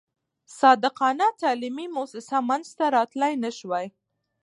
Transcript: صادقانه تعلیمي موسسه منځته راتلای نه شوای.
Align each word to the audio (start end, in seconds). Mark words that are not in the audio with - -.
صادقانه 0.59 1.27
تعلیمي 1.41 1.87
موسسه 1.95 2.37
منځته 2.49 2.85
راتلای 2.95 3.33
نه 3.43 3.51
شوای. 3.57 3.85